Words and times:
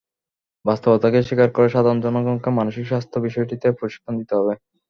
বাস্তবতাকে 0.65 1.19
স্বীকার 1.21 1.49
করে 1.51 1.67
সাধারণ 1.69 1.99
জনগণকে 2.05 2.49
মানসিক 2.57 2.85
স্বাস্থ্য 2.87 3.17
বিষয়টিতে 3.25 3.67
প্রশিক্ষণ 3.79 4.13
দিতে 4.19 4.33
হবে। 4.39 4.53